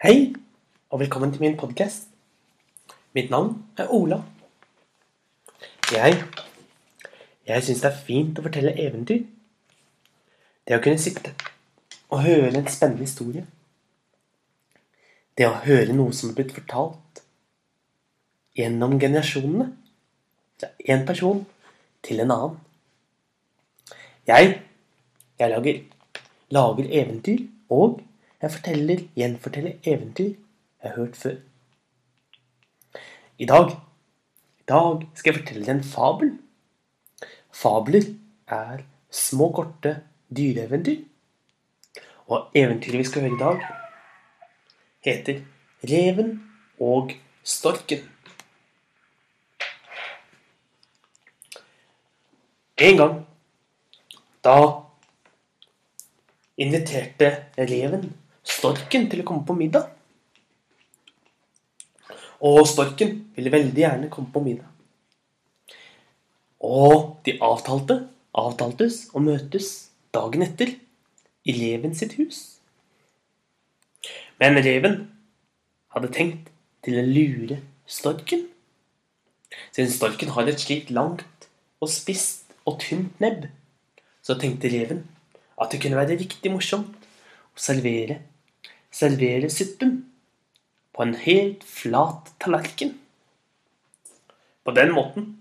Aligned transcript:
Hei, 0.00 0.34
og 0.90 1.00
velkommen 1.00 1.32
til 1.32 1.42
min 1.42 1.58
podkast. 1.60 2.06
Mitt 3.12 3.30
navn 3.30 3.66
er 3.76 3.90
Ola. 3.92 4.22
Jeg 5.92 6.24
Jeg 7.46 7.62
syns 7.62 7.82
det 7.82 7.90
er 7.90 7.98
fint 8.06 8.38
å 8.40 8.44
fortelle 8.46 8.72
eventyr. 8.80 9.26
Det 10.64 10.78
å 10.78 10.80
kunne 10.80 11.04
sitte 11.04 11.34
og 12.08 12.24
høre 12.24 12.48
en 12.48 12.72
spennende 12.72 13.04
historie. 13.04 13.44
Det 15.36 15.50
å 15.50 15.60
høre 15.68 15.92
noe 15.92 16.16
som 16.16 16.32
er 16.32 16.40
blitt 16.40 16.56
fortalt 16.56 17.24
gjennom 18.56 18.96
generasjonene. 18.96 19.68
Fra 20.56 20.72
én 20.80 21.04
person 21.04 21.44
til 22.00 22.24
en 22.24 22.38
annen. 22.38 22.60
Jeg 24.24 24.62
jeg 25.36 25.58
lager, 25.58 25.84
lager 26.56 26.88
eventyr, 27.04 27.50
og 27.68 28.00
jeg 28.42 28.52
forteller, 28.52 29.04
gjenforteller 29.16 29.72
eventyr 29.84 30.32
jeg 30.82 30.90
har 30.90 30.96
hørt 30.96 31.16
før. 31.16 31.36
I 33.38 33.44
dag, 33.44 33.70
I 34.60 34.64
dag 34.68 35.08
skal 35.14 35.32
jeg 35.32 35.40
fortelle 35.40 35.66
deg 35.66 35.74
en 35.74 35.84
fabel. 35.84 36.30
Fabler 37.52 38.06
er 38.48 38.84
små, 39.10 39.50
korte 39.52 40.00
dyreeventyr. 40.36 41.02
Og 42.30 42.54
eventyret 42.54 42.98
vi 42.98 43.08
skal 43.08 43.26
høre 43.26 43.34
i 43.34 43.40
dag, 43.40 43.64
heter 45.04 45.42
'Reven 45.82 46.42
og 46.80 47.12
storken'. 47.44 48.06
En 52.78 52.96
gang 52.96 53.26
da 54.44 54.56
inviterte 56.56 57.44
reven 57.58 58.19
storken 58.46 59.08
til 59.10 59.22
å 59.22 59.26
komme 59.28 59.46
på 59.46 59.56
middag. 59.58 59.88
Og 62.40 62.62
storken 62.68 63.16
ville 63.36 63.52
veldig 63.52 63.82
gjerne 63.82 64.10
komme 64.12 64.32
på 64.32 64.42
middag. 64.44 64.68
Og 66.64 67.20
de 67.24 67.36
avtalte, 67.44 67.96
avtaltes 68.36 69.06
å 69.16 69.22
møtes 69.24 69.90
dagen 70.14 70.44
etter 70.44 70.74
i 71.48 71.56
reven 71.56 71.94
sitt 71.96 72.16
hus. 72.20 72.60
Men 74.40 74.60
reven 74.60 75.02
hadde 75.92 76.12
tenkt 76.14 76.48
til 76.84 77.00
å 77.00 77.06
lure 77.06 77.60
storken. 77.88 78.46
Siden 79.74 79.92
storken 79.92 80.32
har 80.36 80.48
et 80.48 80.62
slikt 80.62 80.92
langt 80.94 81.48
og 81.80 81.90
spisst 81.92 82.52
og 82.68 82.78
tynt 82.84 83.20
nebb, 83.20 83.48
så 84.22 84.36
tenkte 84.38 84.70
reven 84.72 85.02
at 85.60 85.72
det 85.72 85.80
kunne 85.82 85.98
være 85.98 86.18
riktig 86.20 86.52
morsomt 86.52 86.99
servere, 87.60 88.20
servere 88.90 89.50
suppen 89.52 89.98
på 90.96 91.04
en 91.04 91.14
helt 91.14 91.64
flat 91.64 92.32
tallerken. 92.40 92.94
På 94.64 94.74
den 94.76 94.92
måten 94.96 95.36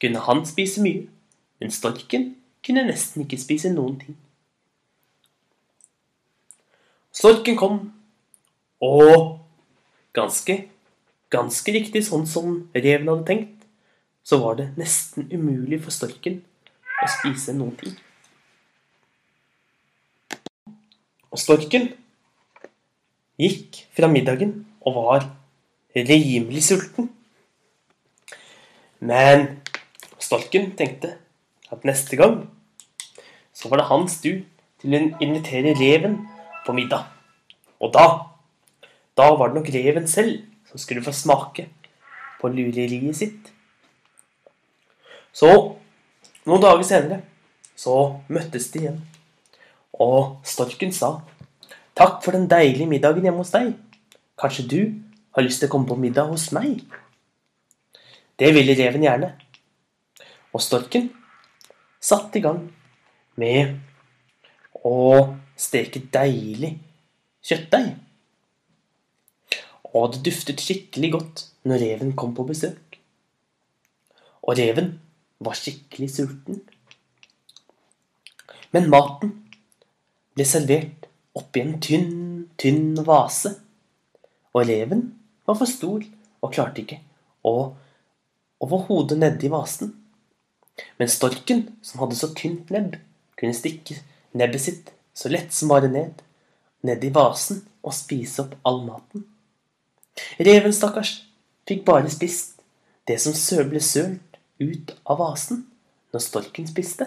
kunne 0.00 0.22
han 0.26 0.44
spise 0.48 0.82
mye, 0.84 1.06
men 1.60 1.74
storken 1.74 2.34
kunne 2.64 2.86
nesten 2.88 3.24
ikke 3.24 3.40
spise 3.40 3.72
noen 3.72 3.98
ting. 4.00 4.18
Storken 7.12 7.56
kom, 7.58 7.80
og 8.80 9.40
ganske, 10.16 10.56
ganske 11.32 11.74
riktig 11.74 12.04
sånn 12.06 12.26
som 12.30 12.62
reven 12.74 13.10
hadde 13.10 13.26
tenkt, 13.28 13.66
så 14.24 14.38
var 14.40 14.56
det 14.60 14.70
nesten 14.78 15.26
umulig 15.32 15.80
for 15.82 15.94
storken 15.94 16.40
å 17.00 17.08
spise 17.18 17.52
noen 17.56 17.74
ting. 17.80 17.98
Og 21.30 21.38
storken 21.38 21.88
gikk 23.40 23.84
fra 23.96 24.10
middagen 24.10 24.64
og 24.82 24.96
var 24.96 25.26
rimelig 25.94 26.64
sulten. 26.66 27.10
Men 29.00 29.46
storken 30.20 30.72
tenkte 30.76 31.14
at 31.70 31.86
neste 31.88 32.18
gang 32.18 32.42
så 33.54 33.70
var 33.70 33.80
det 33.80 33.90
hans 33.90 34.18
tur 34.22 34.42
til 34.80 34.96
å 34.96 35.00
invitere 35.22 35.76
reven 35.78 36.18
på 36.66 36.74
middag. 36.76 37.06
Og 37.80 37.92
da, 37.94 38.06
da 39.16 39.30
var 39.36 39.50
det 39.50 39.60
nok 39.60 39.72
reven 39.74 40.08
selv 40.08 40.42
som 40.68 40.80
skulle 40.80 41.04
få 41.04 41.14
smake 41.14 41.68
på 42.40 42.50
lureriet 42.52 43.16
sitt. 43.16 43.50
Så, 45.32 45.50
noen 46.44 46.62
dager 46.62 46.84
senere, 46.86 47.20
så 47.78 47.96
møttes 48.28 48.68
de 48.72 48.84
igjen. 48.84 49.00
Og 49.92 50.40
storken 50.44 50.92
sa, 50.92 51.20
'Takk 51.94 52.22
for 52.24 52.32
den 52.32 52.48
deilige 52.48 52.86
middagen 52.86 53.22
hjemme 53.22 53.42
hos 53.42 53.50
deg. 53.50 53.74
Kanskje 54.38 54.68
du 54.68 54.80
har 55.34 55.42
lyst 55.42 55.60
til 55.60 55.68
å 55.68 55.72
komme 55.72 55.88
på 55.88 55.98
middag 55.98 56.30
hos 56.30 56.52
meg?' 56.52 56.84
Det 58.38 58.54
ville 58.54 58.74
reven 58.74 59.02
gjerne. 59.02 59.34
Og 60.52 60.60
storken 60.60 61.10
satte 62.00 62.38
i 62.38 62.42
gang 62.42 62.72
med 63.36 63.76
å 64.84 65.36
steke 65.56 66.00
deilig 66.12 66.78
kjøttdeig. 67.44 67.96
Og 69.92 70.14
det 70.14 70.24
duftet 70.24 70.62
skikkelig 70.62 71.12
godt 71.12 71.44
når 71.68 71.84
reven 71.84 72.16
kom 72.16 72.32
på 72.34 72.46
besøk. 72.48 72.98
Og 74.42 74.56
reven 74.56 74.94
var 75.40 75.58
skikkelig 75.58 76.10
sulten. 76.14 76.62
Men 78.72 78.88
maten 78.90 79.39
ble 80.34 80.46
servert 80.46 81.08
oppi 81.36 81.62
en 81.62 81.76
tynn, 81.82 82.48
tynn 82.60 82.98
vase. 83.06 83.54
Og 84.54 84.66
reven 84.66 85.06
var 85.46 85.58
for 85.58 85.70
stor 85.70 86.02
og 86.40 86.52
klarte 86.54 86.82
ikke 86.82 87.00
å 87.46 87.54
overhodet 88.60 89.18
nedi 89.20 89.50
vasen. 89.52 89.94
Men 90.96 91.12
storken, 91.12 91.66
som 91.82 92.00
hadde 92.02 92.18
så 92.18 92.30
tynt 92.36 92.70
nebb, 92.72 92.96
kunne 93.36 93.56
stikke 93.56 93.98
nebbet 94.36 94.64
sitt 94.64 94.92
så 95.16 95.28
lett 95.32 95.52
som 95.52 95.72
bare 95.72 95.90
ned, 95.92 96.22
ned 96.86 97.04
i 97.04 97.12
vasen 97.12 97.62
og 97.84 97.96
spise 97.96 98.44
opp 98.44 98.56
all 98.68 98.82
maten. 98.86 99.24
Reven, 100.40 100.72
stakkars, 100.72 101.20
fikk 101.68 101.84
bare 101.88 102.10
spist 102.12 102.60
det 103.08 103.18
som 103.20 103.34
ble 103.68 103.80
sølt 103.84 104.38
ut 104.60 104.94
av 105.04 105.20
vasen 105.20 105.64
når 106.12 106.24
storken 106.24 106.68
spiste. 106.68 107.06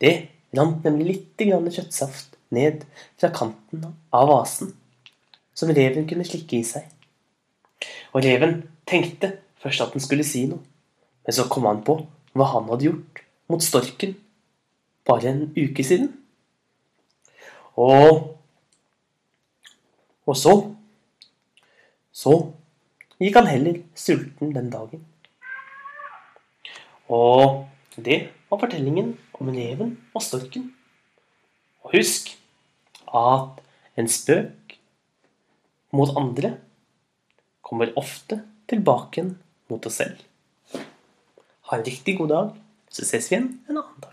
Det 0.00 0.14
rant 0.56 0.84
nemlig 0.84 1.08
litt 1.08 1.44
grann 1.44 1.70
kjøttsaft 1.72 2.36
ned 2.52 2.84
fra 3.20 3.30
kanten 3.34 3.86
av 4.12 4.28
vasen, 4.28 4.74
som 5.54 5.72
reven 5.72 6.08
kunne 6.08 6.26
slikke 6.28 6.58
i 6.58 6.66
seg. 6.66 6.88
Og 8.12 8.24
reven 8.26 8.60
tenkte 8.88 9.38
først 9.62 9.84
at 9.84 9.96
han 9.96 10.04
skulle 10.04 10.26
si 10.26 10.44
noe, 10.50 10.60
men 11.22 11.36
så 11.36 11.48
kom 11.50 11.68
han 11.68 11.84
på 11.86 12.00
hva 12.36 12.48
han 12.54 12.68
hadde 12.70 12.88
gjort 12.88 13.24
mot 13.52 13.64
storken 13.64 14.16
bare 15.08 15.32
en 15.32 15.48
uke 15.56 15.84
siden. 15.86 16.12
Og 17.76 18.38
Og 20.26 20.36
så 20.36 20.52
Så 22.12 22.52
gikk 23.18 23.34
han 23.34 23.46
heller 23.48 23.78
sulten 23.96 24.52
den 24.54 24.68
dagen. 24.70 25.00
Og 27.08 27.64
det 27.96 28.18
var 28.52 28.60
fortellingen 28.60 29.14
om 29.40 29.48
reven 29.48 29.94
og 30.12 30.24
storken. 30.24 30.68
Og 31.82 31.96
husk 31.96 32.34
at 33.08 33.62
en 33.96 34.08
spøk 34.12 34.76
mot 35.96 36.12
andre 36.20 36.54
kommer 37.64 37.92
ofte 37.96 38.42
tilbake 38.68 39.24
mot 39.72 39.88
oss 39.88 40.00
selv. 40.02 40.20
Ha 41.68 41.78
en 41.78 41.86
riktig 41.86 42.18
god 42.18 42.32
dag, 42.32 42.50
så 42.92 43.08
ses 43.08 43.30
vi 43.30 43.38
igjen 43.38 43.54
en 43.70 43.78
annen 43.80 44.02
dag. 44.04 44.11